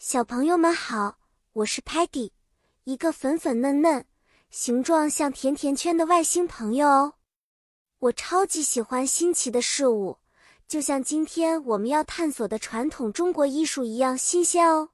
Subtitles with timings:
[0.00, 1.18] 小朋友们好，
[1.52, 2.30] 我是 Patty，
[2.84, 4.06] 一个粉粉嫩嫩、
[4.48, 7.14] 形状像甜甜圈的外星朋友哦。
[7.98, 10.18] 我超级喜欢新奇的事物，
[10.68, 14.90] 就像今天我们要探索的传统中国艺术一样新鲜哦。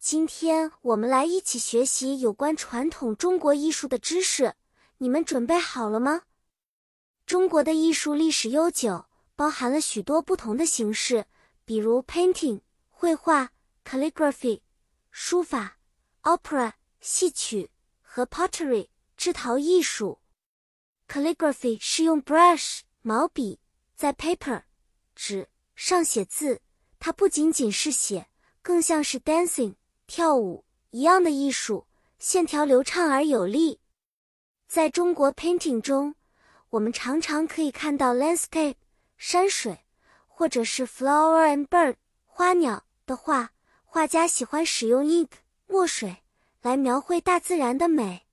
[0.00, 4.54] 今天我们来一起学习有关传统中国艺术的知识，
[4.96, 6.22] 你们准备好了吗？
[7.24, 9.04] 中国的艺术历史悠久，
[9.36, 11.26] 包含了许多不同的形式，
[11.64, 13.52] 比如 painting 绘画。
[13.88, 14.60] Calligraphy
[15.10, 15.78] 书法
[16.22, 17.70] ，opera 戏曲
[18.02, 20.20] 和 pottery 制陶艺术。
[21.08, 23.58] calligraphy 是用 brush 毛笔
[23.94, 24.64] 在 paper
[25.14, 26.60] 纸上写字，
[26.98, 28.28] 它不仅仅是写，
[28.60, 29.74] 更像是 dancing
[30.06, 31.86] 跳舞一样的艺术，
[32.18, 33.80] 线条流畅而有力。
[34.66, 36.14] 在中国 painting 中，
[36.68, 38.74] 我们常常可以看到 landscape
[39.16, 39.86] 山水，
[40.26, 43.54] 或者是 flower and bird 花鸟的画。
[43.90, 45.30] 画家喜欢使用 ink
[45.66, 46.18] 墨水
[46.60, 48.26] 来描绘大自然的美。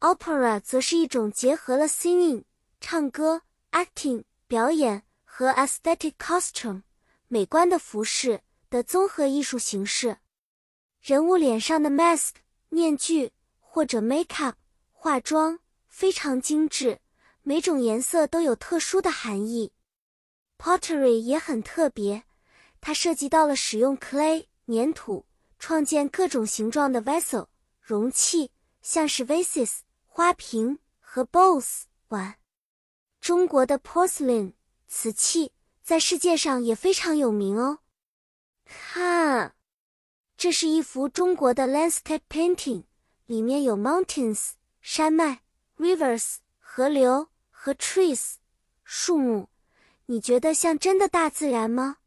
[0.00, 2.44] Opera 则是一种结合了 singing
[2.80, 6.82] 唱歌、acting 表演和 aesthetic costume
[7.28, 10.16] 美观的服饰的综合艺术形式。
[11.02, 12.30] 人物脸上的 mask
[12.70, 14.54] 面具或者 makeup
[14.92, 17.00] 化妆非常精致，
[17.42, 19.72] 每种颜色都有特殊的含义。
[20.56, 22.24] Pottery 也很特别，
[22.80, 24.46] 它涉及到了使用 clay。
[24.70, 25.26] 粘土
[25.58, 27.48] 创建各种形状的 vessel
[27.80, 32.36] 容器，像是 vases 花瓶和 bowls 碗。
[33.20, 34.54] 中国的 porcelain
[34.86, 37.80] 瓷器在世界上也非常有名哦。
[38.64, 39.54] 看，
[40.36, 42.84] 这是一幅中国的 landscape painting，
[43.26, 45.42] 里面有 mountains 山脉
[45.76, 48.34] ，rivers 河流和 trees
[48.84, 49.48] 树木。
[50.06, 51.98] 你觉得像真的大自然吗？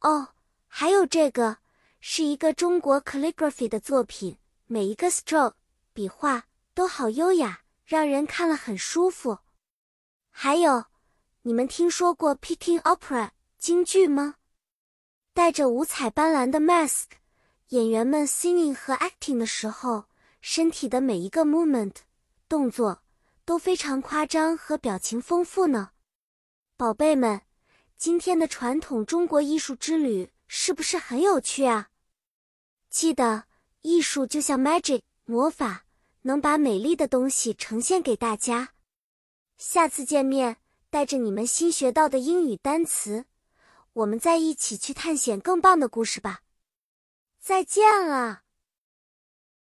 [0.00, 0.28] 哦，
[0.66, 1.58] 还有这个。
[2.06, 5.54] 是一个中国 calligraphy 的作品，每一个 stroke
[5.94, 9.38] 笔画都好优雅，让人看了很舒服。
[10.30, 10.84] 还有，
[11.40, 14.34] 你们听说过 Peking opera 京剧吗？
[15.32, 17.06] 带着五彩斑斓的 mask，
[17.68, 20.04] 演员们 singing 和 acting 的时候，
[20.42, 21.94] 身体的每一个 movement
[22.46, 23.02] 动作
[23.46, 25.92] 都非常夸张和表情丰富呢。
[26.76, 27.40] 宝贝们，
[27.96, 31.88] 今天的传统中国艺术之旅是不是很有趣啊？
[32.94, 33.42] 记得，
[33.80, 35.84] 艺术就像 magic 魔法，
[36.22, 38.74] 能把美丽的东西呈现给大家。
[39.58, 40.58] 下次见面，
[40.90, 43.24] 带着你们新学到的英语单词，
[43.94, 46.42] 我们再一起去探险更棒的故事吧。
[47.40, 48.43] 再见了。